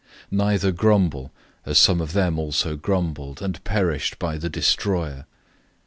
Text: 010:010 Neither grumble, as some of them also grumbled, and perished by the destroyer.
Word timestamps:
010:010 0.31 0.31
Neither 0.31 0.71
grumble, 0.71 1.31
as 1.63 1.77
some 1.77 2.01
of 2.01 2.13
them 2.13 2.39
also 2.39 2.75
grumbled, 2.75 3.39
and 3.39 3.63
perished 3.63 4.17
by 4.17 4.35
the 4.39 4.49
destroyer. 4.49 5.27